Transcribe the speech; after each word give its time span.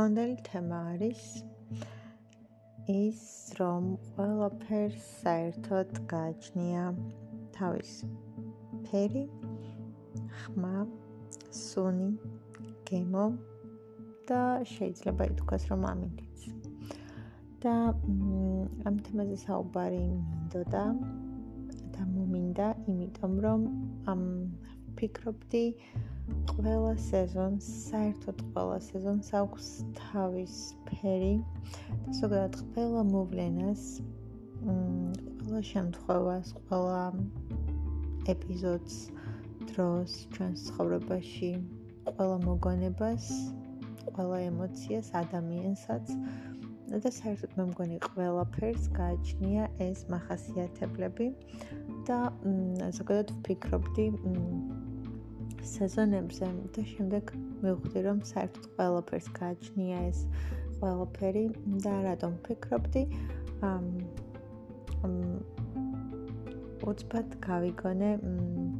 დღევანდელი 0.00 0.36
თემა 0.48 0.76
არის 0.90 1.22
ის, 2.88 3.24
რომ 3.58 3.88
ყველაფერს 4.12 5.08
საერთოდ 5.20 5.90
გააჩნია 6.12 6.84
თავის 7.56 7.90
ფერი, 8.86 9.24
ხმა, 10.38 10.86
სუნი, 11.58 12.08
გემო 12.88 13.26
და 14.30 14.40
შეიძლება 14.72 15.28
ითქვას, 15.34 15.68
რომ 15.68 15.84
ამინდიც. 15.92 16.48
და 17.60 17.76
ამ 18.88 18.96
თემაზე 19.04 19.36
საუბარი 19.44 20.04
მინდოდა 20.16 20.84
და 21.92 22.02
მომინდა, 22.14 22.68
იმიტომ 22.88 23.34
რომ 23.44 23.68
ამ 24.14 24.22
ფიქრობდი 24.96 25.64
ყველა 26.50 26.94
სეზონს, 27.06 27.66
საერთოდ 27.90 28.42
ყველა 28.54 28.78
სეზონს 28.86 29.28
აქვს 29.40 29.68
თავის 30.00 30.56
ფერი. 30.88 31.34
და 32.06 32.12
ზოგადად 32.20 32.54
ყველა 32.74 33.02
მოვლენას, 33.10 33.84
ყველა 34.60 35.62
შემთხვევას, 35.72 36.52
ყველა 36.68 37.04
ეპიზოდს 38.34 38.96
დროს 39.72 40.10
ჩვენს 40.34 40.58
ცხოვრებაში, 40.68 41.52
ყველა 42.06 42.36
მოგონებას, 42.46 43.24
ყველა 44.14 44.38
ემოციას, 44.50 45.12
ადამიანსაც. 45.24 46.14
და 46.90 47.10
საერთოდ 47.14 47.52
მე 47.54 47.64
მგონი 47.70 47.96
ყველაფერს 48.02 48.88
გააჩნია 48.96 49.66
ეს 49.84 50.00
מחასიათებლები 50.10 51.28
და 52.08 52.18
ზოგადად 52.98 53.30
ვფიქრობდი 53.36 54.06
სეზონებზე 55.68 56.46
და 56.76 56.82
შემდეგ 56.92 57.32
მივხვდი 57.64 58.00
რომ 58.06 58.20
საერთოდ 58.30 58.66
ყველაფერს 58.76 59.28
გააჩნია 59.38 59.98
ეს 60.08 60.20
ყველაფერი 60.80 61.44
და 61.84 61.94
რატომ 62.06 62.36
ფიქრობდი 62.46 63.02
ამ 63.70 63.86
უცბად 66.90 67.36
გავიგონე 67.44 68.10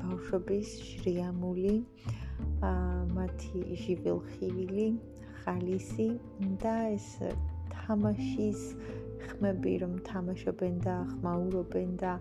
ბავშვობის 0.01 0.73
შრიამული 0.89 1.75
მათი 3.17 3.61
ჟივილხივილი 3.83 4.89
ხალისი 5.43 6.09
და 6.65 6.75
ეს 6.97 7.09
თამაშის 7.77 8.65
ხმები 9.29 9.75
რომ 9.85 9.95
თამაშობენ 10.09 10.81
და 10.89 10.97
ხმაურობენ 11.13 11.97
და 12.03 12.13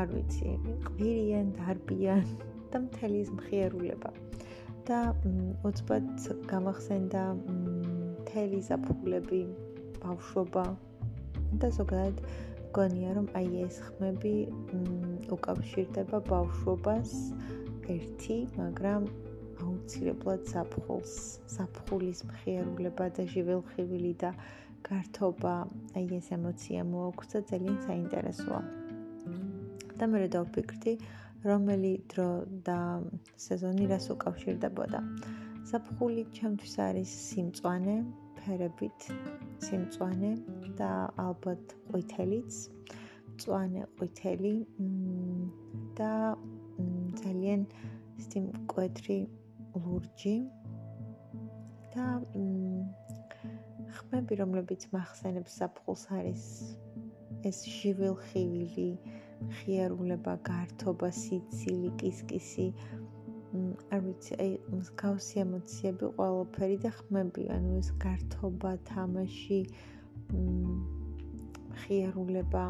არ 0.00 0.08
ვიცი 0.14 0.54
ყვირიან 0.86 1.52
დარბიან 1.58 2.24
და 2.72 2.82
მთელი 2.86 3.20
მხიარულება 3.36 4.10
და 4.90 5.00
უცბად 5.68 6.06
გამახსენდა 6.50 7.24
მთელი 7.40 8.60
საფულები 8.70 9.42
ბავშვობა. 10.02 10.64
და 11.60 11.68
ზოგადად 11.74 12.20
გონია 12.76 13.14
რომ 13.16 13.26
აი 13.38 13.48
ეს 13.66 13.76
ხმები 13.82 14.34
უკავშირდება 15.34 16.20
ბავშვობას 16.30 17.14
ერთი 17.94 18.36
მაგრამ 18.54 19.08
აუცილებლად 19.64 20.46
საფხულს 20.52 21.14
საფხულის 21.54 22.22
მხიარულება 22.30 23.08
და 23.16 23.26
ჟიველხივილი 23.32 24.12
და 24.22 24.30
გართობა 24.86 25.54
აი 25.98 26.06
ეს 26.18 26.30
ემოცია 26.38 26.86
მოაქვს 26.92 27.32
და 27.34 27.40
ძალიან 27.50 27.78
საინტერესოა. 27.88 28.62
და 29.98 30.04
მე 30.10 30.16
რა 30.22 30.28
დავფიქრდი 30.36 30.92
რომელი 31.44 31.92
დრო 32.12 32.28
და 32.66 32.78
სეზონი 33.40 33.86
რას 33.92 34.06
უკავშირდებოდა. 34.14 35.00
საფხული 35.70 36.24
ჩემთვის 36.36 36.74
არის 36.86 37.10
სიმწვანე, 37.30 37.96
ფერებით 38.40 39.00
სიმწვანე 39.66 40.32
და 40.80 40.90
ალბათ 41.26 41.74
ყვითელიც. 41.88 42.52
მწვანე 43.40 43.82
ყვითელი 43.96 44.54
და 45.96 46.12
ძალიან 47.20 47.60
ისეთი 48.20 48.40
მკვეთრი 48.46 49.18
ლურჯი 49.80 50.36
და 51.94 52.06
ხმები 53.96 54.38
რომლებიც 54.42 54.86
მახსენებს 54.92 55.56
საფხულს 55.60 56.04
არის 56.18 56.44
ეს 57.48 57.58
ჟიველხივილი 57.76 58.90
ხიარულება, 59.58 60.34
გართობა, 60.46 61.08
სიცილი, 61.20 61.90
კისკისი. 62.00 62.66
არ 63.90 64.00
ვიცი, 64.04 64.32
აი 64.42 64.50
მსგავსი 64.78 65.40
ემოციები 65.42 66.10
ყველაფერი 66.18 66.76
და 66.84 66.90
ხმები, 66.98 67.48
ანუ 67.56 67.70
ეს 67.80 67.90
გართობა, 68.04 68.72
თამაში, 68.92 69.60
ხიარულება 71.82 72.64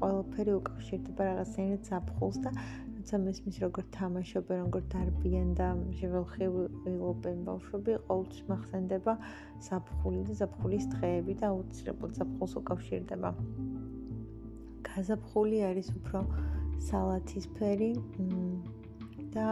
ყველაფერი 0.00 0.52
უკავშირდება 0.60 1.28
რაღაცნაირად 1.28 1.88
საფხულს 1.90 2.38
და 2.46 2.50
როცა 3.06 3.18
მესმის 3.22 3.58
როგორ 3.62 3.84
თამაშობენ, 3.96 4.62
როგორ 4.64 4.86
დარბიან 4.92 5.50
და 5.58 5.66
შეველხილობენ 6.00 7.44
ბავშვები, 7.48 7.98
ყოველთვის 8.08 8.42
მახსენდება 8.50 9.14
საფხული 9.68 10.24
და 10.26 10.34
საფხულის 10.40 10.88
დღეები 10.96 11.36
და 11.42 11.52
აუცილებლად 11.52 12.18
საფხულს 12.18 12.56
უკავშირდება. 12.62 13.30
გაზაფხული 14.96 15.58
არის 15.60 15.88
უფრო 15.92 16.20
სალათისფერი 16.86 17.88
და 19.34 19.48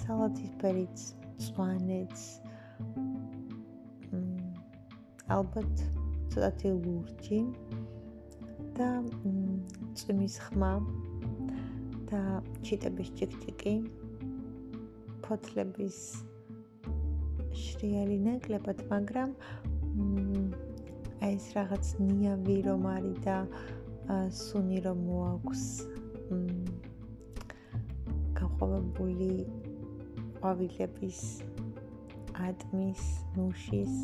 სალათისფერიც 0.00 1.04
წვანეც 1.44 2.24
ალბათ 5.36 5.84
ცოტათი 6.34 6.72
ლურჯი 6.80 7.40
და 8.80 8.90
წვიმის 10.02 10.40
ხმა 10.48 10.72
და 12.10 12.22
ჩიტების 12.66 13.14
ჭიკჭიკი 13.20 13.76
ფოთლების 15.28 16.00
შრიალი 17.62 18.18
ნაკლებად 18.26 18.82
მაგრამ 18.90 19.38
აი 21.24 21.36
ეს 21.40 21.44
რაღაც 21.56 21.90
ნიავი 22.04 22.54
რომ 22.68 22.82
არის 22.84 23.18
და 23.24 23.36
სუნი 24.36 24.80
რომ 24.84 24.98
მოაქვს. 25.08 25.62
გაყვავებული 28.40 29.30
ყვავილების 30.36 31.20
ატმის 32.48 33.04
ნუშის 33.38 33.94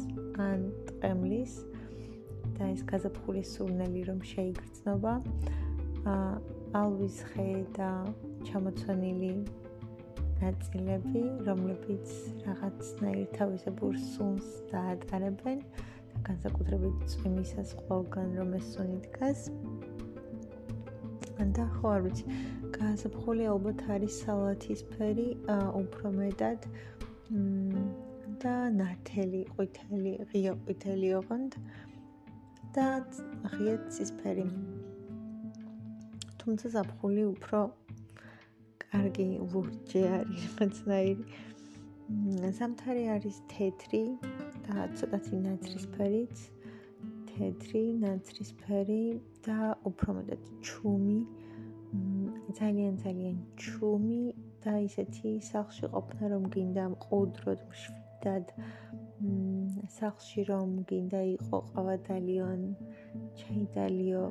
ან 0.46 0.64
ტყემლის 0.88 1.58
და 2.56 2.72
ეს 2.72 2.80
გაზაფხულის 2.88 3.52
სურნელი 3.52 4.06
რომ 4.08 4.24
შეიგრძნობა. 4.32 5.12
ალვის 6.80 7.20
ხე 7.34 7.48
და 7.76 7.92
ჩამოცვენილი 8.48 9.32
ნაწილები 10.40 11.22
რომლებიც 11.44 12.08
რაღაცნაირ 12.48 13.28
თავისებურ 13.36 13.94
სუნს 14.08 14.46
დაატარებენ 14.72 15.58
განსაკუთრებით 16.26 17.04
წვიმისას 17.12 17.74
ყველგან 17.84 18.34
რომ 18.38 18.54
ეს 18.60 18.66
სუნი 18.74 18.98
დგას. 19.06 19.48
და 21.56 21.64
ხო 21.76 21.88
არ 21.96 22.02
ვიცი, 22.04 22.24
გაზაფხული 22.76 23.44
ალბათ 23.52 23.80
არის 23.94 24.16
სალათის 24.22 24.82
ფერი, 24.92 25.28
უფრო 25.80 26.12
მეტად 26.16 26.66
და 28.44 28.54
ნათელი, 28.76 29.40
ყვითელი, 29.56 30.12
ღია 30.30 30.52
ყვითელი 30.64 31.10
ოღონდ 31.20 31.56
და 32.76 32.86
ღია 33.54 33.74
ცისფერი. 33.88 34.46
თუმცა 36.40 36.72
ზაფხული 36.76 37.24
უფრო 37.34 37.60
კარგი 38.84 39.28
ლურჯი 39.52 40.02
არის, 40.16 40.44
რაღაცნაირი. 40.60 41.24
სამთარი 42.60 43.04
არის 43.16 43.36
თეთრი, 43.52 44.04
ცოტათი 44.98 45.36
ნაცრისფერიც, 45.46 46.46
თეთრი, 47.30 47.84
ნაცრისფერი 48.04 49.02
და 49.46 49.58
უფრო 49.90 50.18
მეტად 50.20 50.42
ჩუმი. 50.68 51.20
ძალიან 52.58 52.94
ძალიან 53.02 53.36
ჩუმი 53.62 54.22
და 54.64 54.72
ისეთი 54.86 55.30
სახში 55.46 55.86
ყოფნა 55.94 56.28
რომ 56.32 56.44
გინდა 56.54 56.84
მყუდროდ 56.94 57.60
მშვიდად 57.70 58.52
სახში 59.96 60.44
რომ 60.50 60.74
გინდა 60.90 61.22
იყო 61.30 61.60
ყავადალიონ 61.70 62.60
ჩაიდალიო 63.40 64.22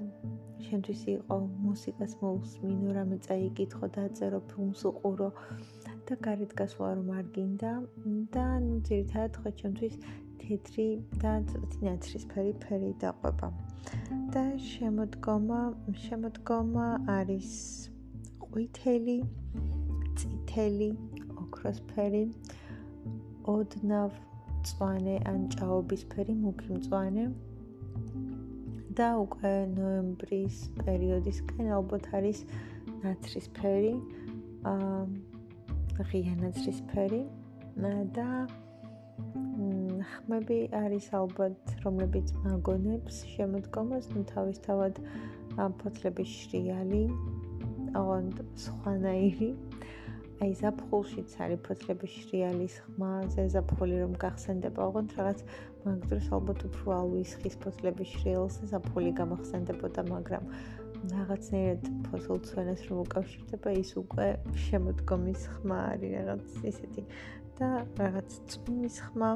შენთვის 0.68 1.01
იყო 1.15 1.38
მუსიკას 1.65 2.13
მოусმინო 2.21 2.95
რამე 3.00 3.18
წაიკითხო 3.27 3.91
დაწერო 3.97 4.39
ფილმს 4.53 4.81
უყურო 4.91 5.30
და 6.09 6.19
გარეთ 6.27 6.56
გასვლა 6.62 6.89
რომ 7.00 7.09
არ 7.19 7.25
გინდა 7.36 7.74
და 8.38 8.47
ნუ 8.68 8.75
ძირითადად 8.89 9.33
ხო 9.41 9.50
ჩემთვის 9.62 9.95
თეთრი 10.44 10.88
და 11.24 11.33
ცოტათი 11.50 11.80
ნაცრისფერი 11.88 12.53
ფერი 12.63 12.94
დაყვება. 13.03 13.50
და 14.33 14.44
შემოდგომა, 14.69 15.59
შემოდგომა 16.06 16.88
არის 17.18 17.51
ყვითელი, 18.45 19.18
წითელი, 20.19 20.89
ოქროსფერი, 21.44 22.24
ოდნავ 23.53 24.12
მწვანე 24.59 25.15
ან 25.31 25.45
ჭაობისფერი 25.56 26.33
მუქი 26.44 26.69
მწვანე 26.77 27.25
და 29.00 29.07
უკვე 29.24 29.53
ნოემბრის 29.74 30.57
პერიოდისკენ 30.81 31.71
ალბათ 31.77 32.09
არის 32.19 32.44
ნაცრისფერი 33.03 33.94
აა 34.74 36.06
ღია 36.12 36.33
ნაცრისფერი 36.44 37.21
და 38.18 38.27
ხმები 40.07 40.57
არის 40.80 41.07
ალბათ 41.19 41.74
რომლებიც 41.84 42.31
მაგონებს 42.46 43.22
შემოდგომას 43.36 44.10
ნუ 44.16 44.24
თავისთავად 44.34 45.01
ფოთლების 45.81 46.30
შრიალი 46.42 47.04
ოღონდ 48.00 48.42
სხვანაირი. 48.63 49.51
აი 50.40 50.51
ზაფხულშიც 50.56 51.31
არის 51.44 51.60
ფოთლების 51.68 52.12
შრიალის 52.16 52.75
ხმა, 52.84 53.12
ზაფხული 53.56 53.96
რომ 54.00 54.13
გახსენდება, 54.24 54.80
ოღონდ 54.88 55.16
რაღაც 55.19 55.40
მაგ 55.84 56.06
დროს 56.12 56.28
ალბათ 56.38 56.60
უფრო 56.69 56.88
ალვისხის 57.00 57.56
ფოთლების 57.63 58.13
შრიალს 58.16 58.56
ზაფხული 58.72 59.12
გამახსენდებოდა, 59.19 60.01
მაგრამ 60.13 60.44
რაღაცნაირად 61.12 61.84
ფოთლ 62.07 62.40
ცვენას 62.48 62.81
რომ 62.88 62.98
უკავშირდება, 63.04 63.69
ის 63.84 63.92
უკვე 64.00 64.28
შემოდგომის 64.68 65.42
ხმა 65.60 65.80
არის 65.92 66.12
რაღაც 66.19 66.57
ისეთი 66.72 67.04
და 67.59 67.69
რაღაც 68.00 68.35
წვიმის 68.51 68.97
ხმა 69.06 69.31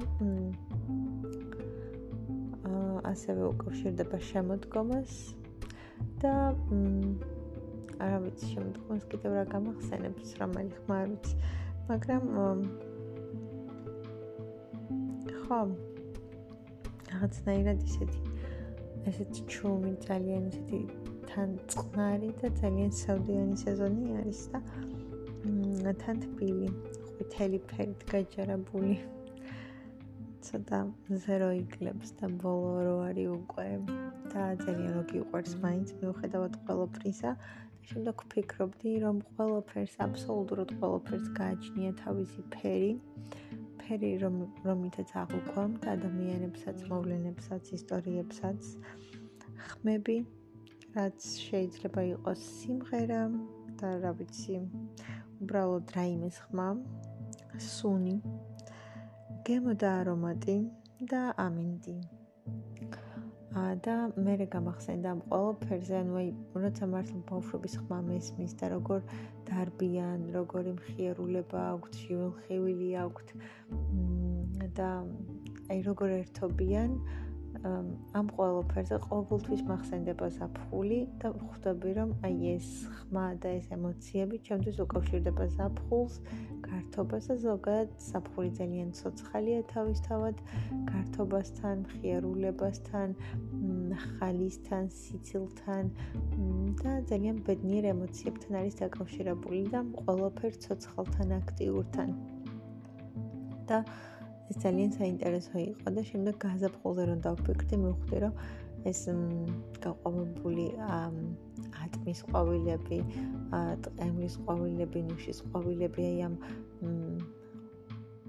აა 2.71 3.01
ასევე 3.11 3.43
უკავშირდება 3.51 4.17
შემოდგომას 4.31 5.11
და 6.23 6.33
არა 8.03 8.19
ვიცი 8.23 8.51
შემდგომს 8.53 9.03
კიდევ 9.11 9.35
რა 9.39 9.43
გამახსენებს 9.53 10.35
რომელი 10.39 10.73
ხმა 10.79 10.95
არ 11.03 11.07
ვიცი 11.11 11.35
მაგრამ 11.89 12.23
ხო 15.43 15.59
რაღაცნაირად 17.13 17.83
ისეთი 17.89 18.19
ესეთი 19.11 19.41
ჩუმი 19.51 19.93
ძალიან 20.07 20.47
ისეთი 20.53 20.79
თან 21.29 21.49
წყნარი 21.73 22.29
და 22.41 22.49
ძალიან 22.61 22.91
საუდიანი 23.03 23.55
სეზონი 23.65 24.17
არის 24.21 24.41
და 25.83 25.91
თან 26.03 26.23
თბილი 26.23 26.69
ყვითელი 27.23 27.59
ფერით 27.71 28.01
გაჯერებული 28.11 28.93
ცოტა 30.43 30.79
ზერო 31.23 31.51
იკლებს 31.55 32.09
და 32.19 32.27
ბოლო 32.41 32.71
რო 32.83 32.95
არის 33.07 33.29
უკვე 33.31 33.67
და 34.33 34.47
ძალიან 34.59 34.89
რო 34.97 35.03
გიყვარს 35.11 35.53
მაინც 35.63 35.93
მიუხედავად 36.01 36.57
ყველაფრისა 36.67 37.31
შემდეგ 37.87 38.25
ვფიქრობდი, 38.25 38.91
რომ 39.05 39.21
ყველაფერს, 39.37 39.95
აბსოლუტურად 40.03 40.75
ყველაფერს 40.83 41.31
გააჩნია 41.39 41.91
თავისი 42.03 42.43
ფერი. 42.51 42.91
ფერი, 43.79 44.11
რომ 44.23 44.35
რომითაც 44.67 45.15
აღვქვამთ 45.23 45.87
ადამიანებსაც, 45.95 46.77
მოვლენებსაც, 46.91 47.63
ისტორიებსაც. 47.79 48.59
ხმები, 49.71 50.17
რაც 50.95 51.19
შეიძლება 51.47 52.01
იყოს 52.13 52.41
სიმღერა 52.59 53.23
და 53.79 53.89
რა 54.03 54.11
ვიცი, 54.19 54.59
უბრალოდ 55.43 55.91
რაიმეს 55.97 56.37
ხმა, 56.45 56.67
სუნი, 57.61 58.17
გემო 59.45 59.73
და 59.77 59.89
არომატი 60.01 60.57
და 61.11 61.21
ამინდი. 61.37 61.95
და 63.85 63.95
მე 64.17 64.33
გამახსენდა 64.49 65.09
ამ 65.13 65.19
ყველაფერზე, 65.29 65.93
ანუ 66.01 66.13
აი, 66.17 66.29
როცა 66.63 66.85
მართლა 66.89 67.19
ბავშვობის 67.29 67.75
ხმა 67.81 67.99
მესმის 68.09 68.53
და 68.57 68.69
როგორ 68.73 68.99
დარბიან, 69.49 70.19
როგორი 70.33 70.71
მხიარულება 70.77 71.59
აქვთ, 71.73 71.93
შიველხივილი 72.01 72.89
აქვთ 73.03 73.27
და 74.79 74.89
აი 75.69 75.79
როგორ 75.89 76.09
ერთობიან, 76.17 76.89
ამ 77.61 78.29
ყველაფერზე 78.35 78.97
ყოველთვის 79.03 79.61
მახსენდება 79.69 80.27
ზაფხული 80.37 80.99
და 81.21 81.29
ხვდები 81.37 81.91
რომ 81.97 82.09
აი 82.27 82.49
ეს 82.53 82.69
ხმა 82.95 83.25
და 83.43 83.51
ეს 83.59 83.67
ემოციები 83.77 84.39
ჩემთვის 84.47 84.79
უკავშირდება 84.85 85.45
ზაფხულს, 85.57 86.15
გართობას 86.65 87.29
და 87.29 87.35
ზოგადად 87.45 87.93
ზაფხული 88.07 88.51
ძალიან 88.59 88.89
ცოცხალია 88.99 89.59
თავისთავად 89.73 90.35
გართობასთან, 90.91 91.85
ხიარულებასთან, 91.93 93.15
ხალისთან, 94.03 94.83
სიცილთან 94.99 95.83
და 96.83 96.91
ძალიან 97.13 97.43
ბედნიერ 97.47 97.91
ემოციებთან 97.93 98.53
არის 98.63 98.75
დაკავშირებული 98.83 99.61
და 99.73 99.85
ყველაფერ 100.03 100.53
ცოცხალთან, 100.65 101.37
აქტიურთან. 101.41 102.09
და 103.67 103.77
ეს 104.51 104.57
ძალიან 104.63 104.91
საინტერესო 104.97 105.55
იყო 105.63 105.93
და 105.95 106.01
შემდეგ 106.09 106.35
გაზაფხულზე 106.45 107.03
რომ 107.09 107.19
დავფიქრდი, 107.27 107.75
მივხვდი 107.83 108.17
რომ 108.23 108.33
ეს 108.91 109.01
გაყვავებული 109.83 110.65
ატმის 111.83 112.19
ყვავილები, 112.27 112.99
ტყემლის 113.85 114.35
ყვავილები, 114.43 114.99
ნუშის 115.11 115.39
ყვავილები, 115.47 116.01
აი 116.11 116.19
ამ 116.27 116.35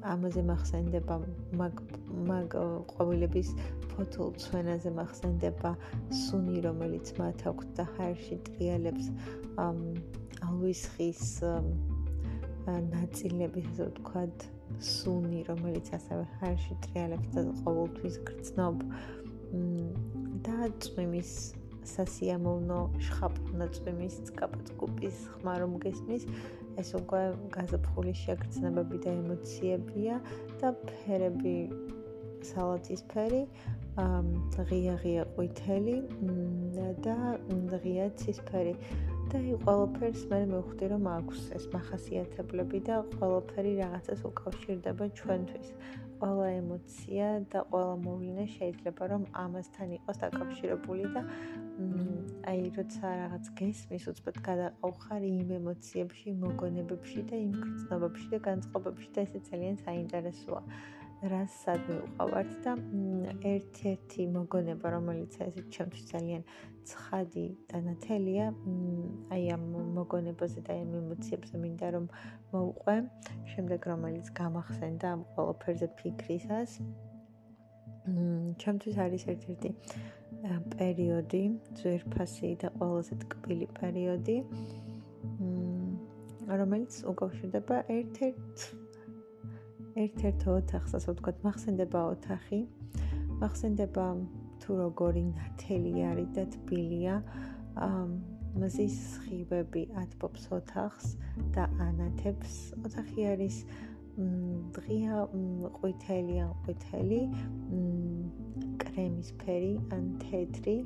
ამაზე 0.04 0.42
მახსენდება 0.44 1.14
მაგ 1.58 1.78
მაგ 2.30 2.56
ყვავილების 2.92 3.52
ფოთოლცვენაზე 3.94 4.90
მახსენდება 4.98 5.70
სუნი, 6.22 6.58
რომელიც 6.66 7.12
მათ 7.18 7.46
აქვს 7.50 7.70
და 7.78 7.86
ჰაერში 7.96 8.36
ტრიალებს 8.50 9.08
ალვისხის 10.44 11.22
ნაწილები, 12.68 13.64
ასე 13.72 13.88
ვთქვათ, 13.88 14.46
სუნი, 14.82 15.44
რომელიც 15.48 15.90
ასევე 15.98 16.24
ხარში 16.38 16.78
ტრიალებს 16.86 17.28
და 17.34 17.44
ყოველთვის 17.64 18.16
გრძნობ 18.30 18.82
და 20.46 20.70
წვიმის 20.84 21.32
სასიამოვნო 21.84 22.78
შხაპნა 23.06 23.68
წვიმის 23.76 24.16
კაპაწკუპის 24.38 25.18
ხმა 25.34 25.54
რომ 25.62 25.76
გესმის 25.84 26.24
ეს 26.80 26.90
უკვე 26.98 27.22
გაზაფხულის 27.54 28.22
შეგრძნებები 28.26 29.00
და 29.04 29.12
ემოციებია 29.20 30.16
და 30.62 30.72
ფერები 30.88 31.56
სალათის 32.50 33.04
ფერი 33.12 33.42
ღია 33.94 34.94
ღია 35.04 35.24
ყვითელი 35.36 35.96
და 37.06 37.16
ღია 37.84 38.08
ცისფერი 38.22 38.74
და 39.32 39.38
აი 39.40 39.54
ყველაფერს 39.64 40.22
მე 40.30 40.38
მივხვდი 40.50 40.86
რომ 40.92 41.04
აქვს 41.10 41.40
ეს 41.58 41.64
מחასიათებლები 41.74 42.78
და 42.88 42.96
ყველაფერი 43.18 43.72
რაღაცას 43.80 44.20
უკავშირდება 44.30 45.04
ჩვენთვის. 45.18 45.68
ყველა 46.20 46.48
ემოცია 46.60 47.28
და 47.52 47.60
ყველა 47.70 47.94
მოვლენა 48.04 48.44
შეიძლება 48.56 49.04
რომ 49.12 49.22
ამასთან 49.44 49.88
იყოს 49.98 50.16
დაკავშირებული 50.24 51.04
და 51.14 51.22
აი 52.50 52.62
როცა 52.76 53.06
რაღაც 53.22 53.44
გესმის 53.60 54.04
უცბად 54.12 54.36
გადაყავხარ 54.48 55.22
იმ 55.30 55.48
ემოციებში, 55.58 56.28
მოგონებებში 56.44 57.20
და 57.28 57.36
იმ 57.44 57.52
გრძნობებში 57.64 58.26
და 58.34 58.38
განწყობებში 58.48 59.08
და 59.14 59.20
ესე 59.26 59.40
ძალიან 59.50 59.76
საინტერესოა. 59.86 60.62
რასაც 61.32 61.86
მივყავართ 61.88 62.50
და 62.64 62.72
ერთ-ერთი 63.48 64.26
მოგონება, 64.34 64.86
რომელიც 64.94 65.36
ეს 65.46 65.56
ჩემთვის 65.72 66.04
ძალიან 66.10 66.42
ცხადი 66.84 67.46
და 67.70 67.78
ნათელია, 67.86 68.46
აი 69.32 69.44
ამ 69.56 69.64
მოგონებაზე 69.96 70.60
და 70.68 70.76
ამ 70.84 70.92
ემოციებზე 71.00 71.54
მინდა 71.64 71.88
რომ 71.96 72.06
მოვყვე, 72.52 72.96
შემდეგ 73.54 73.80
რომელიც 73.92 74.26
გამახსენდა 74.40 75.06
ამ 75.16 75.20
ყველაფერზე 75.32 75.88
ფიქრისას. 75.98 76.70
ჩემთვის 78.60 78.96
არის 79.00 79.22
ერთ-ერთი 79.32 79.70
პერიოდი, 80.76 81.42
ძვირფასი 81.80 82.48
და 82.60 82.68
ყველაზე 82.76 83.14
ტკბილი 83.24 83.66
პერიოდი, 83.80 84.36
რომელიც 86.52 86.92
უკავშირდება 87.08 87.76
ერთ-ერთ 87.88 88.83
ერთ-ერთო 89.94 90.54
ოთახს, 90.58 90.94
ასე 90.98 91.12
ვთქვათ, 91.14 91.36
მახსენდება 91.46 92.00
ოთახი. 92.14 92.58
მახსენდება 93.38 94.06
თუ 94.62 94.70
როგორი 94.80 95.22
ნათელი 95.30 95.94
არის 96.10 96.30
და 96.34 96.44
თბილია. 96.54 97.14
მზის 98.54 98.98
ხიბები 99.22 99.82
ათბობს 100.02 100.44
ოთახს 100.58 101.06
და 101.54 101.64
ანათებს. 101.86 102.74
ოთახი 102.86 103.20
არის 103.34 103.56
დღია 104.74 105.14
ყვითელი 105.78 106.36
ან 106.42 106.52
ყვითელი, 106.62 107.22
კრემისფერი 108.82 109.74
ან 109.94 110.04
თეთრი. 110.22 110.76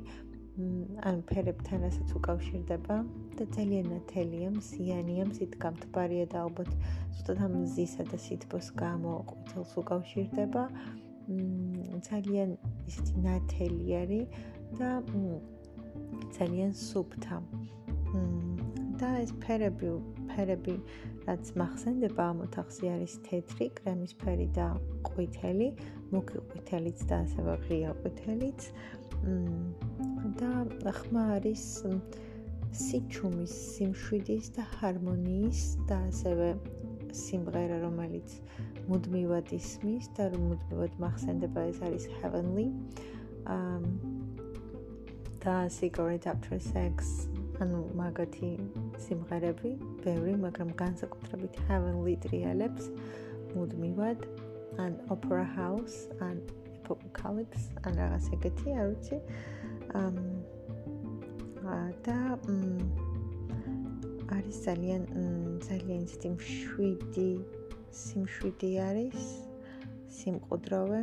ან 1.09 1.21
ფერებთან 1.29 1.85
ასაც 1.87 2.09
უკავშირდება 2.19 2.95
და 3.39 3.43
ძალიან 3.55 3.85
ნათელია, 3.93 4.49
მსიანია, 4.55 5.27
მსით 5.31 5.55
გამთბარია 5.63 6.25
და 6.33 6.43
ალბათ 6.45 6.71
ზუსტად 7.15 7.39
ამ 7.47 7.53
მზისა 7.63 8.03
და 8.11 8.17
სითბოს 8.25 8.67
გამო 8.81 9.13
ყვითელს 9.31 9.71
უკავშირდება. 9.83 10.63
ძალიან 12.09 12.49
ისეთი 12.89 13.13
ნათელი 13.25 13.87
არის 14.01 14.25
და 14.79 14.89
ძალიან 16.37 16.71
სუფთა. 16.73 17.37
და 18.99 19.09
ეს 19.23 19.31
ფერები 19.39 19.89
ფერები, 20.29 20.75
რაც 21.27 21.51
מחსენდება 21.59 22.23
ამ 22.31 22.43
ოთახზე 22.45 22.85
არის 22.95 23.13
თეთრი, 23.27 23.67
კრემისფერი 23.79 24.47
და 24.55 24.67
ყვითელი, 25.07 25.69
მუქი 26.13 26.43
ყვითელიც 26.51 26.99
და 27.09 27.21
ასევე 27.25 27.55
ღია 27.65 27.91
ყვითელიც. 28.01 28.69
და 30.39 30.91
ხმა 30.99 31.23
არის 31.37 31.65
სიჩუმის, 32.79 33.53
სიმშვიდის 33.75 34.51
და 34.55 34.63
ჰარმონიის 34.77 35.61
და 35.89 35.97
ასევე 36.09 36.49
სიმღერა, 37.09 37.79
რომელიც 37.83 38.37
მუდმივად 38.89 39.51
ისმის 39.57 40.11
და 40.17 40.29
მუდმივად 40.37 40.93
מחსენდება, 41.01 41.65
ეს 41.73 41.79
არის 41.89 42.05
heavenly. 42.21 42.69
um 43.49 44.19
და 45.39 45.69
cigarette 45.71 46.27
after 46.27 46.59
sex 46.59 47.27
ანუ 47.63 47.79
მაგათი 47.95 48.49
სიმღერები, 49.03 49.71
ბევრი, 50.03 50.35
მაგრამ 50.39 50.71
განსაკუთრებით 50.79 51.59
heavenly 51.67 52.15
ტრიალებს 52.23 52.91
მუდმივად 53.55 54.27
ან 54.83 54.95
opera 55.11 55.43
house 55.55 56.07
ან 56.23 56.39
apocalypse 56.97 57.65
ან 57.85 57.93
რაღაც 58.01 58.25
ეგეთი, 58.35 58.67
არ 58.79 58.85
ვიცი. 58.93 59.17
ამ 59.93 60.15
და 62.05 62.17
არის 64.29 64.57
ძალიან 64.65 65.03
ძალიან 65.65 66.01
ისეთი 66.07 66.29
მშვიდი 66.35 67.31
სიმშვიდი 68.01 68.71
არის 68.85 69.19
სიმყუდროვე 70.17 71.01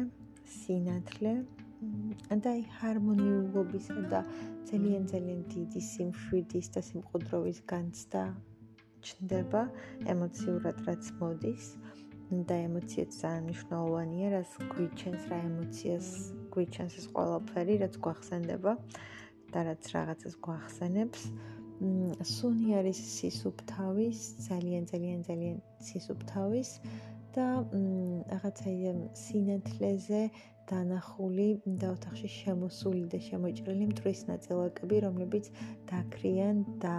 სინათლე 0.56 1.34
და 2.30 2.50
აი 2.54 2.62
ჰარმონიულობისა 2.78 4.00
და 4.12 4.20
ძალიან 4.70 5.04
ძალიან 5.12 5.40
დიდი 5.54 5.80
სიმშვიდის 5.90 6.66
და 6.74 6.80
სიმყუდროვის 6.88 7.58
განცდა 7.72 8.24
ჩნდება 9.06 9.62
ემოციურად 10.14 10.76
რაც 10.88 11.04
მოდის 11.20 11.64
და 12.26 12.56
ემოციაც 12.66 13.10
ძალიან 13.22 13.44
მნიშვნელოვანია 13.46 14.28
რაც 14.34 14.50
გვიჩენს 14.72 15.22
რა 15.30 15.38
ემოციას 15.46 16.08
გვიჩენს 16.56 16.94
ეს 17.00 17.06
ყველაფერი 17.14 17.74
რაც 17.82 17.94
გვახსენდება 18.06 18.72
და 19.54 19.60
რაც 19.68 19.82
რაღაცას 19.94 20.34
გვახსენებს. 20.46 21.22
სუნი 22.26 22.68
არის 22.80 22.98
სისუფთავის 23.14 24.18
ძალიან 24.48 24.84
ძალიან 24.90 25.20
ძალიან 25.28 25.56
სისუფთავის 25.86 26.70
და 27.36 27.46
რაღაცა 28.32 28.70
სინათლეზე 29.22 30.22
დანახული 30.70 31.48
და 31.80 31.92
ოთახში 31.94 32.28
შემოსული 32.32 33.04
და 33.12 33.20
შემოჭრილი 33.26 33.86
მტრის 33.92 34.20
ნაწილაკები, 34.30 34.96
რომლებიც 35.06 35.50
დაქრიან 35.90 36.64
და 36.82 36.96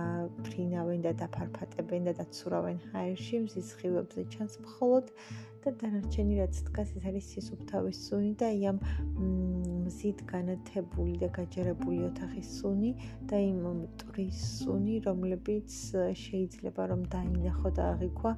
ფრინავენ 0.48 1.04
და 1.08 1.12
დაფარფატებენ 1.22 2.08
და 2.08 2.14
დაცურავენ 2.22 2.78
ჰაერში, 2.94 3.44
მზის 3.48 3.74
სხივებზე 3.76 4.26
ჩანს 4.36 4.56
მხოლოდ 4.64 5.06
და 5.66 5.76
დანარჩენი 5.84 6.40
რაც 6.40 6.62
დგას 6.72 6.96
ეს 6.96 7.08
არის 7.12 7.26
სისუფთავის 7.36 7.98
სუნი 8.08 8.34
და 8.40 8.52
აი 8.54 8.62
ამ 8.72 8.78
მზით 9.88 10.24
განათებული 10.30 11.14
და 11.22 11.30
გაჯერებული 11.38 12.00
ოთახის 12.08 12.48
სუნი 12.60 12.92
და 13.32 13.40
იმ 13.40 13.60
მტრის 13.80 14.40
სუნი 14.62 14.96
რომლებიც 15.08 15.76
შეიძლება 16.24 16.88
რომ 16.92 17.02
დაინახო 17.16 17.72
და 17.80 17.84
აღიქვა 17.96 18.32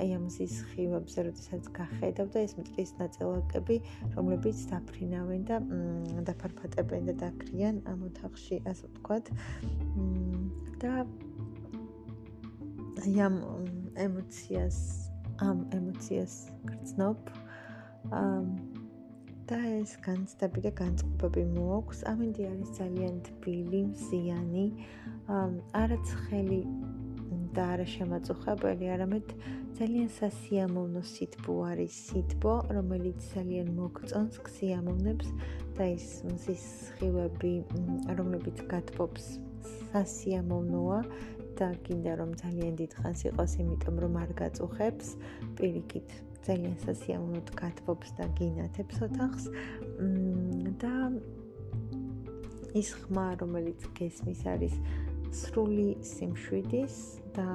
აი 0.00 0.08
ამ 0.18 0.26
მზის 0.28 0.52
სხივებზე 0.64 1.26
როდესაც 1.28 1.70
გახედავ 1.78 2.26
და 2.34 2.44
ეს 2.48 2.52
მტრის 2.60 2.92
ნაწილაკები 3.00 3.76
რომლებიც 4.16 4.58
დაფრინავენ 4.72 5.42
და 5.48 5.56
დაფარფატებენ 6.32 7.02
და 7.12 7.14
დაკრიან 7.24 7.82
ამ 7.94 8.06
ოთახში 8.10 8.60
ასე 8.72 8.92
ვთქვათ 8.92 9.32
და 10.82 10.92
აი 13.04 13.18
ამ 13.28 13.36
ემოციას 14.00 14.78
ამ 15.42 15.66
ემოციას 15.74 16.34
გრძნობ. 16.68 17.18
ამ 18.14 18.73
და 19.48 19.58
ეს 19.68 19.90
განცდები 20.04 20.62
და 20.64 20.70
განწყობები 20.78 21.42
მოაქვს. 21.52 21.98
ამინდი 22.08 22.44
არის 22.48 22.70
ძალიან 22.78 23.16
თბილი, 23.26 23.80
მზიანი, 23.92 24.66
არაცხელი 25.80 26.60
და 27.56 27.66
არა 27.74 27.86
შემაწუხებელი, 27.94 28.88
არამედ 28.94 29.34
ძალიან 29.78 30.08
სასიამოვნო 30.16 31.02
სითბო 31.12 31.54
არის 31.70 31.94
სითბო, 32.08 32.54
რომელიც 32.78 33.28
ძალიან 33.34 33.68
მოგწონს, 33.76 34.40
ქსიამოვნებს 34.48 35.28
და 35.76 35.84
ის 35.92 36.08
მზის 36.30 36.64
სხივები, 36.88 37.54
რომლებიც 38.16 38.64
გათბობს, 38.72 39.24
სასიამოვნოა 39.92 41.00
და 41.58 41.68
გინდა 41.86 42.12
რომ 42.18 42.30
ძალიან 42.40 42.74
დიდხანს 42.80 43.20
იყოს, 43.30 43.52
იმიტომ 43.62 43.96
რომ 44.04 44.14
არ 44.24 44.30
გაწუხებს 44.40 45.08
პირიქით. 45.58 46.33
ძალიან 46.46 46.76
სასიამოვნოდ 46.84 47.48
გათბობს 47.60 48.10
და 48.18 48.24
გინათებს 48.38 48.96
ოთახს. 49.06 49.44
და 50.82 50.94
ის 52.74 52.88
ხმა, 53.00 53.26
რომელიც 53.40 53.80
გესმის 53.98 54.40
არის 54.50 54.74
სრული 55.30 55.88
სიმშვიდის 56.02 56.96
და 57.36 57.46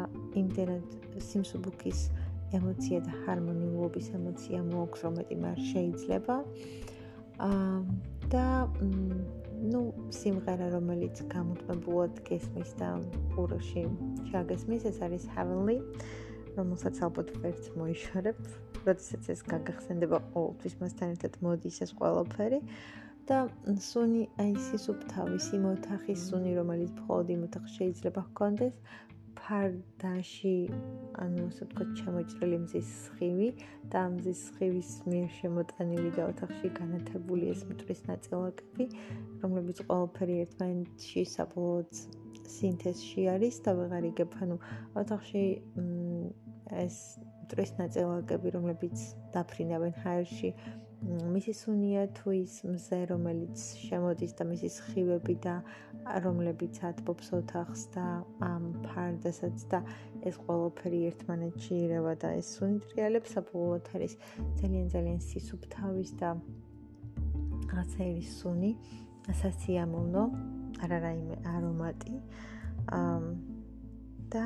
იმდენად 0.41 0.85
სიმსუბუქის 1.21 1.99
ემოცია 2.57 2.99
და 3.05 3.11
ჰარმონიულობის 3.25 4.07
ემოცია 4.17 4.59
მოაქვს, 4.71 4.99
რომ 5.05 5.13
მეტი 5.19 5.35
მარ 5.43 5.57
შეიძლება. 5.71 6.35
აა 7.39 7.77
და 8.29 8.45
ну 9.71 9.81
სიმღერა 10.13 10.69
რომელიც 10.75 11.21
გამოდმებულად 11.33 12.21
გესმის 12.29 12.71
და 12.79 12.89
ყურში 13.33 13.83
ჩაგესმის 14.29 14.85
ეს 14.91 14.99
არის 15.05 15.25
heavenly 15.35 15.79
რომელსაც 16.57 16.95
ალბათ 17.05 17.29
ვერც 17.43 17.69
მოიშორებ 17.79 18.37
როდესაც 18.87 19.29
ეს 19.33 19.41
გაგახსენდება 19.51 20.17
ყოველთვის 20.33 20.75
მასთან 20.81 21.13
ერთად 21.15 21.37
მოდის 21.45 21.77
ეს 21.85 21.91
ყველაფერი. 21.99 22.59
და 23.29 23.39
სუნი 23.85 24.23
აი 24.41 24.53
სისუფთავის 24.67 25.47
იმოთახის 25.53 26.21
სუნი 26.29 26.53
რომელიც 26.57 26.95
მხოლოდ 26.97 27.27
იმოთახ 27.35 27.67
შეიძლება 27.75 28.21
ჰქონდეს 28.29 28.79
ფარდაში 29.37 30.53
ანუ 31.23 31.43
ასე 31.49 31.65
ვთქვათ 31.65 31.89
ჩამოჭრილი 31.99 32.57
მზის 32.63 32.89
სხივი 33.03 33.49
და 33.93 34.01
მზის 34.15 34.41
სხივის 34.49 34.91
მიერ 35.09 35.29
შემოტანილი 35.37 36.11
და 36.17 36.27
ოთახში 36.31 36.71
განათებული 36.79 37.51
ეს 37.53 37.61
მტრის 37.71 38.01
ნაწილაკები 38.09 38.87
რომლებიც 39.43 39.83
ყველაფერი 39.89 40.35
ერთმანეთში 40.45 41.25
საბოლოოდ 41.35 42.01
სინთეზში 42.55 43.27
არის 43.35 43.61
და 43.65 43.75
ვეღარ 43.79 44.09
იგებ 44.11 44.37
ანუ 44.45 44.59
ოთახში 45.03 45.45
ეს 46.85 46.97
მტრის 47.45 47.71
ნაწილაკები 47.81 48.55
რომლებიც 48.57 49.05
დაფრინავენ 49.35 49.93
ჰაერში 50.05 50.53
მისი 51.07 51.53
სუნია 51.55 52.01
თუ 52.17 52.33
ის 52.35 52.53
მზე 52.67 52.99
რომელიც 53.11 53.61
შემოდის 53.87 54.33
და 54.35 54.43
მისი 54.49 54.69
სხივები 54.77 55.35
და 55.45 55.53
რომლებიც 56.25 56.79
ათბობს 56.89 57.31
ოთახს 57.39 57.83
და 57.95 58.05
ამ 58.43 58.65
ფარდასაც 58.83 59.63
და 59.71 59.79
ეს 60.27 60.35
ყველაფერი 60.43 60.99
ერთმანეთში 61.11 61.73
ირევა 61.85 62.13
და 62.19 62.33
ეს 62.41 62.51
სუნი 62.59 62.79
ტრიალებს 62.91 63.35
საბოლოოდ 63.37 63.91
არის 63.95 64.13
ძალიან 64.59 64.87
ძალიან 64.95 65.19
სისუფთავის 65.29 66.11
და 66.19 66.29
აცერის 67.79 68.29
სუნი. 68.41 68.71
სასიამოვნო 69.29 70.23
არა 70.83 70.97
რაიმე 71.05 71.35
არომატი. 71.55 72.15
და 74.33 74.45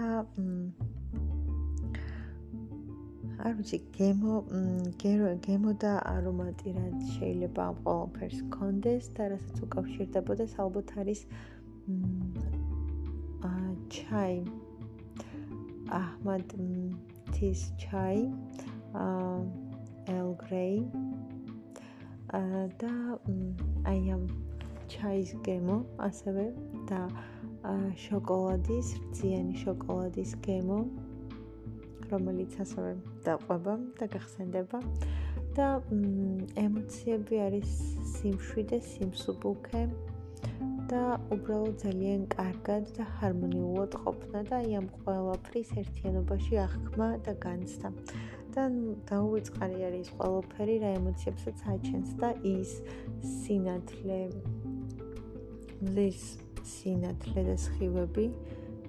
არ 3.43 3.55
ვიცი, 3.59 3.77
გემო, 3.95 4.35
გემო 5.43 5.71
და 5.83 5.93
არომატი 6.07 6.73
რაც 6.77 6.99
შეიძლება 7.15 7.63
ამ 7.71 7.79
ყველაფერს 7.83 8.39
კონდეს 8.53 9.09
და 9.17 9.25
რასაც 9.33 9.57
უკავშირდებოდეს, 9.65 10.53
ალბათ 10.63 10.93
არის 11.03 11.23
აა 13.49 13.71
ჩაი. 13.95 14.37
აჰმად 15.99 16.55
თის 17.35 17.61
ჩაი. 17.83 18.21
აა 19.03 19.35
ელ 20.15 20.31
გრეი. 20.43 20.79
აა 22.39 22.63
და 22.79 22.93
აი 23.91 24.01
ამ 24.15 24.23
ჩაის 24.87 25.35
გემო, 25.43 25.77
ასევე 26.07 26.45
და 26.87 27.01
შოკოლადის, 28.05 28.87
რძიანი 29.11 29.55
შოკოლადის 29.65 30.31
გემო. 30.47 30.79
რომელიც 32.13 32.55
ასევე 32.63 33.12
დაყვება 33.27 33.75
და 33.99 34.05
გახსენდება 34.15 34.79
და 35.57 35.67
ემოციები 36.57 37.39
არის 37.45 37.71
სიმშვიდე, 38.15 38.79
სიმსუბუქე 38.89 39.83
და 40.89 41.03
უბრალოდ 41.33 41.75
ძალიან 41.83 42.23
კარგად 42.33 42.89
და 42.97 43.05
ჰარმონიულად 43.17 43.93
ყოფნა 44.03 44.39
და 44.49 44.59
აი 44.61 44.71
ამ 44.79 44.87
ყველაფრის 45.03 45.69
ერთიანობაში 45.81 46.59
აღქმა 46.65 47.09
და 47.25 47.33
განცდა. 47.45 47.89
და 48.53 48.63
დაუვიწყარი 49.09 49.79
არის 49.89 50.09
ყველაფერი 50.17 50.75
რა 50.83 50.89
ემოციებსაც 50.99 51.57
აჩენს 51.73 52.09
და 52.21 52.29
ის 52.45 52.71
სინათლე 53.25 54.19
მზის 55.81 56.21
სინათლე 56.73 57.41
და 57.49 57.55
სხივები 57.65 58.27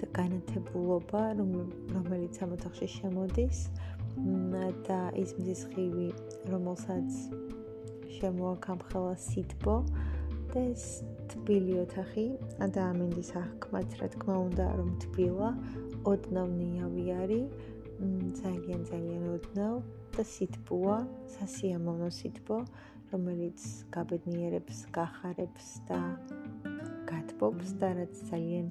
და 0.00 0.06
განათებულობა, 0.18 1.22
რომელიც 1.96 2.34
ამ 2.44 2.50
ოთახში 2.58 2.88
შემოდის 2.98 3.58
და 4.86 4.98
ის 5.18 5.34
მზის 5.38 5.62
ხივი, 5.72 6.08
რომელსაც 6.52 7.08
შემოაკამხელა 8.16 9.14
სიტბო 9.18 9.76
და 10.54 10.62
ეს 10.70 10.84
თბილი 11.32 11.74
ოთახი 11.82 12.26
და 12.60 12.82
ამინდის 12.94 13.30
აღქმაც, 13.40 13.96
რა 14.00 14.08
თქმა 14.14 14.36
უნდა, 14.46 14.66
რომ 14.78 14.90
თბილა, 15.02 15.50
ოდნავ 16.06 16.48
ნიავი 16.60 17.04
არის, 17.20 17.46
ძალიან 18.42 18.80
ძალიან 18.90 19.24
ოდნავ 19.34 19.76
და 20.14 20.22
სიტბოა, 20.22 20.98
სასიამოვნო 21.34 22.10
სიტბო, 22.18 22.58
რომელიც 23.12 23.60
გაბედნიერებს, 23.94 24.78
გახარებს 24.94 25.68
და 25.88 26.00
გათბობს 27.10 27.78
და 27.78 27.88
რაც 27.98 28.14
ძალიან 28.30 28.66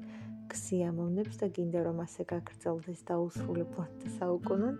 გსიამოვნებს 0.52 1.40
და 1.42 1.48
გინდა 1.56 1.80
რომ 1.88 2.00
ასე 2.04 2.24
გაგრძელდეს 2.32 3.02
და 3.08 3.16
უსრულებლად 3.26 3.92
და 4.04 4.08
საუკუნოდ. 4.20 4.80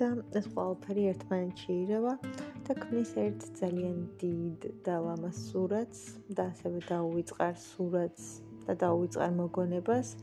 და 0.00 0.08
ეს 0.38 0.46
ყველაფერი 0.54 1.04
ერთმანეთში 1.12 1.72
ირევა 1.82 2.14
და 2.68 2.76
ქმნის 2.82 3.12
ერთ 3.24 3.48
ძალიან 3.60 3.98
დიდ 4.22 4.68
და 4.86 4.96
ლამას 5.06 5.42
სურათს 5.50 6.00
და 6.38 6.48
ასევე 6.52 6.86
დაუვიწყარ 6.88 7.54
სურათს 7.66 8.30
და 8.66 8.78
დაუვიწყარ 8.84 9.36
მოგონებას. 9.42 10.16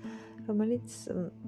რომელიც 0.49 0.93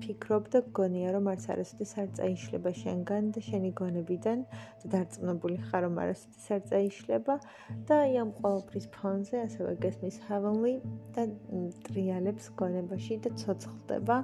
ფიქრობ 0.03 0.49
და 0.53 0.59
გგონია 0.67 1.13
რომ 1.15 1.29
არც 1.31 1.45
არასოდეს 1.53 1.93
არ 2.01 2.09
წაიშლება 2.17 2.71
შენგან 2.81 3.29
და 3.35 3.41
შენი 3.47 3.71
გონებიდან 3.79 4.43
და 4.83 4.91
დარწმუნებული 4.93 5.57
ხარ 5.69 5.85
რომ 5.87 5.97
არასოდეს 6.03 6.47
არ 6.55 6.61
წაიშლება 6.71 7.37
და 7.89 7.97
აი 8.05 8.19
ამ 8.23 8.33
ყოველფრის 8.41 8.87
ფონზე 8.97 9.41
ასევე 9.47 9.73
გესმის 9.85 10.19
heavenly 10.27 10.75
და 11.17 11.25
ტრიალებს 11.87 12.51
გონებაში 12.61 13.17
და 13.25 13.33
ცოცხლდება 13.41 14.17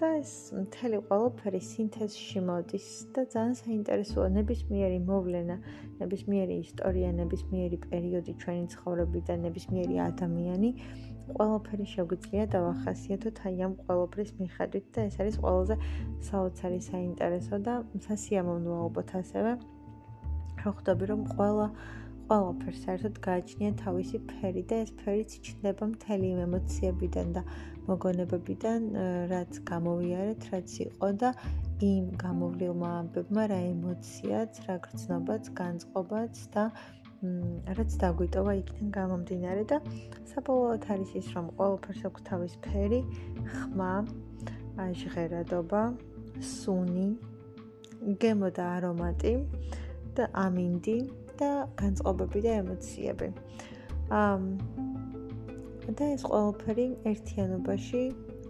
და 0.00 0.08
ეს 0.20 0.32
მთელი 0.52 0.98
ყოველფერი 1.08 1.60
სინთეზში 1.68 2.40
მოდის 2.48 2.86
და 3.16 3.22
ძალიან 3.32 3.54
საინტერესოა. 3.60 4.26
ნებისმიერი 4.36 4.98
მოვლენა 5.08 5.56
ნებისმიერი 6.00 6.56
ისტორია 6.66 7.10
ნებისმიერი 7.20 7.78
პერიოდი 7.88 8.32
ჩვენი 8.42 8.64
ცხოვრებიდან 8.74 9.38
ნებისმიერი 9.46 9.96
ადამიანი 10.06 10.70
ყველაფერი 11.26 11.86
შეგვიძლია 11.92 12.44
დავახასიათოთ 12.54 13.36
აი 13.48 13.56
ამ 13.66 13.72
ყველაფრის 13.86 14.30
მიხედვით 14.40 14.86
და 14.94 15.00
ეს 15.10 15.16
არის 15.22 15.36
ყველაზე 15.42 15.76
საოცარი 16.28 16.80
საინტერესო 16.90 17.56
და 17.66 17.74
სასიამოვნო 18.06 18.72
ალბათ 18.84 19.08
ასევე. 19.20 19.52
რო 20.66 20.70
ხვდები 20.76 21.04
რომ 21.10 21.20
ყველა 21.34 21.66
ყველაფერს 22.26 22.80
საერთოდ 22.82 23.18
გააჩნია 23.22 23.72
თავისი 23.80 24.18
ფერი 24.30 24.62
და 24.70 24.76
ეს 24.84 24.90
ფერიც 24.98 25.34
იჩნდება 25.38 25.86
მთელი 25.92 26.30
იმ 26.34 26.38
ემოციებიდან 26.46 27.28
და 27.36 27.42
მოგონებებიდან 27.86 28.88
რაც 29.30 29.60
გამოვიარეთ, 29.70 30.46
რაც 30.52 30.70
იყო 30.86 31.10
და 31.22 31.30
იმ 31.86 32.06
გამოვლილმა 32.22 32.90
ამბებმა 33.00 33.44
რა 33.52 33.58
ემოციაც, 33.70 34.58
რა 34.66 34.76
გრძნობაც, 34.86 35.50
განწყობაც 35.60 36.34
და 36.56 36.64
რაც 37.78 37.90
დაგვიტოვა 38.02 38.52
იქიდან 38.60 38.90
გამომდინარე 38.96 39.62
და 39.70 39.78
საბოლოოდ 40.32 40.88
არის 40.96 41.12
ის 41.20 41.28
რომ 41.36 41.46
ყოველფერს 41.60 42.02
აქვს 42.10 42.26
თავის 42.26 42.54
ფერი, 42.66 43.00
ხმა, 43.54 43.94
ჟღერადობა, 45.00 45.82
სუნი, 46.42 47.08
გემო 48.20 48.50
და 48.58 48.64
არომატი 48.76 49.34
და 50.18 50.28
ამინდი 50.44 50.98
და 51.40 51.50
განწყობები 51.80 52.40
და 52.46 52.52
ემოციები. 52.62 53.28
ამ 54.10 54.42
და 55.98 56.04
ეს 56.14 56.22
ყოველფერი 56.26 56.86
ერთიანობაში 57.12 58.02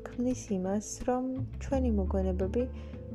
ქმნის 0.06 0.42
იმას, 0.56 0.86
რომ 1.08 1.24
ჩვენი 1.64 1.90
მოგონებები 2.00 2.62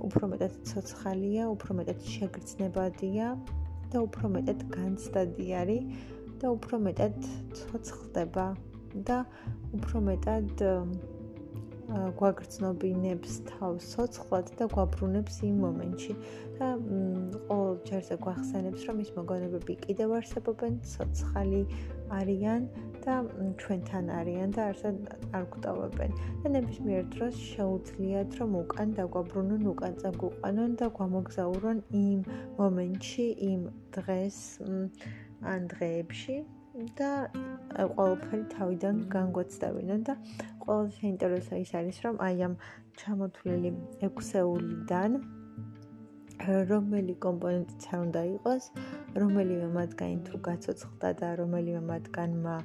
უფრო 0.07 0.27
მეტად 0.33 0.53
ცოცხალია, 0.69 1.43
უფრო 1.55 1.72
მეტად 1.79 2.00
შეგრძნებადია 2.13 3.27
და 3.91 3.98
უფრო 4.07 4.25
მეტად 4.35 4.59
განცდადი 4.75 5.48
არის 5.61 5.83
და 6.41 6.51
უფრო 6.57 6.75
მეტად 6.85 7.17
ცოცხლდება 7.57 8.46
და 9.07 9.17
უფრო 9.77 9.98
მეტად 10.09 10.63
გვაგრძნობინებს 11.91 13.33
თავს 13.49 13.87
სოცხლად 13.95 14.51
და 14.59 14.67
გვაბრუნებს 14.71 15.41
იმ 15.47 15.57
მომენტში 15.65 16.13
და 16.59 16.69
ყოველ 17.49 17.75
ჯერზე 17.89 18.15
გვახსენებს 18.25 18.85
რომ 18.87 19.01
ის 19.03 19.09
მოგონებები 19.17 19.75
კიდევ 19.85 20.13
არსებობენ, 20.19 20.77
სოცხალი 20.93 21.61
არიან 22.19 22.69
და 23.01 23.15
ჩვენთან 23.61 24.09
არიან 24.19 24.55
და 24.55 24.61
არსად 24.71 24.97
არ 25.35 25.45
გვტოვებენ. 25.55 26.11
და 26.43 26.47
ნებისმიერ 26.55 27.03
დროს 27.15 27.35
შეუძლიათ 27.51 28.39
რომ 28.39 28.51
უკან 28.61 28.89
დაგვაბრუნონ, 28.99 29.63
უკან 29.73 29.93
წაგვიყვანონ 30.01 30.71
და 30.79 30.87
გვამოგზაურონ 30.97 31.77
იმ 31.91 32.19
მომენტში, 32.61 33.27
იმ 33.51 33.61
დღეს 33.97 34.37
ან 35.41 35.61
დღეებში 35.73 36.37
და 36.99 37.11
ყოველფერი 37.97 38.45
თავიდან 38.53 38.95
განგვაცდავინონ 39.11 40.03
და 40.07 40.13
ყველაზე 40.63 40.95
საინტერესო 41.01 41.61
ის 41.65 41.71
არის 41.81 42.01
რომ 42.05 42.15
აი 42.27 42.41
ამ 42.47 42.55
ჩამოთვლილი 43.01 43.71
ექვსეულიდან 44.07 45.21
რომელი 46.41 47.13
კომპონენტიც 47.21 47.83
არ 47.93 48.00
უნდა 48.01 48.21
იყოს, 48.35 48.63
რომელიმე 49.21 49.67
მათგანი 49.77 50.17
თუ 50.27 50.35
გაცოცხლდა 50.47 51.09
და 51.21 51.29
რომელიმე 51.41 51.81
მათგანმა 51.91 52.55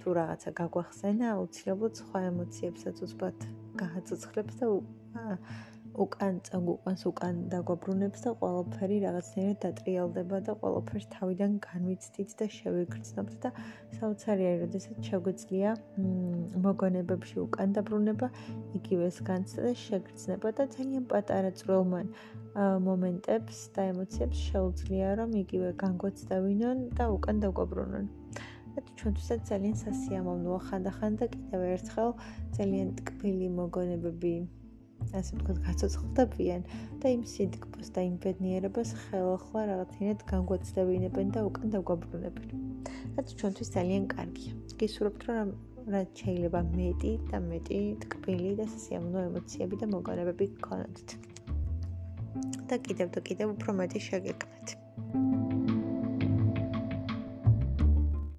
თუ 0.00 0.08
რაღაცა 0.18 0.50
გაგვახსენა, 0.60 1.26
აუცილებლად 1.36 2.00
სხვა 2.00 2.18
ემოციებსაც 2.30 2.96
უცბად 3.06 3.36
გააცოცხლებს 3.82 4.54
და 4.60 4.66
უკან 6.04 6.38
წაგვყვანს 6.46 7.02
უკან 7.08 7.36
დაგვაბრუნებს 7.52 8.24
და 8.26 8.32
ყველაფერი 8.40 8.96
რაღაცნაირად 9.04 9.58
დატრიალდება 9.64 10.40
და 10.48 10.54
ყველაფერს 10.62 11.06
თავიდან 11.14 11.54
განვიცდით 11.66 12.34
და 12.40 12.48
შევიგრძნობთ 12.56 13.36
და 13.44 13.52
საოცარი 13.98 14.48
არის, 14.50 14.60
როდესაც 14.64 15.08
შეგვიძლია 15.10 15.70
მოგონებებში 16.66 17.36
უკან 17.46 17.76
დაბრუნება, 17.78 18.28
იგივეს 18.80 19.22
განცდა 19.30 19.64
და 19.68 19.72
შეგრძნება 19.86 20.52
და 20.60 20.68
ძალიან 20.76 21.08
პატარა 21.12 21.50
წვრილმან 21.62 22.12
მომენტებს 22.88 23.56
და 23.76 23.88
ემოციებს 23.94 24.44
შეუძლია 24.52 25.08
რომ 25.22 25.32
იგივე 25.44 25.72
განგვაცდავინონ 25.84 26.78
და 27.00 27.04
უკან 27.16 27.36
დაგვაბრუნონ. 27.46 28.06
და 28.76 28.82
ჩვენთვისაც 29.00 29.40
ძალიან 29.48 29.76
სასიამოვნოა 29.80 30.60
ხანდახან 30.68 31.14
და 31.20 31.26
კიდევ 31.32 31.62
ერთხელ 31.72 32.10
ძალიან 32.56 32.88
ტკბილი 32.98 33.48
მოგონებები 33.56 34.32
ასე 35.16 35.32
ვთქვათ, 35.36 35.58
გაცოცხლდებიან 35.66 36.62
და 37.02 37.06
იმ 37.16 37.22
სიტკბოს 37.32 37.88
და 37.96 38.00
იმ 38.08 38.14
ბედნიერებას 38.24 38.90
ხელახლა 39.02 39.62
რაღაცინად 39.70 40.20
განგვაცდებინებენ 40.32 41.28
და 41.36 41.40
უკან 41.48 41.68
დაგვაბრუნებენ. 41.76 42.48
რაც 43.16 43.26
ჩვენთვის 43.40 43.68
ძალიან 43.76 44.04
კარგია. 44.16 44.52
გისურვებთ, 44.80 45.22
რომ 45.30 45.48
რაც 45.94 46.08
შეიძლება 46.22 46.60
მეტი 46.74 47.12
და 47.30 47.38
მეტი 47.46 47.80
ტკბილი 48.02 48.52
და 48.60 48.64
სასიამოვნო 48.72 49.20
ემოციები 49.30 49.76
და 49.80 49.86
მოგონებები 49.94 50.46
გქონოთ. 50.58 51.08
და 52.66 52.76
კიდევ 52.82 53.08
და 53.14 53.20
კიდევ 53.28 53.48
უფრო 53.54 53.70
მეტი 53.80 54.00
შეგეკნათ. 54.08 54.66